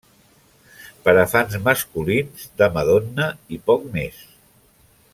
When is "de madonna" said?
2.63-3.31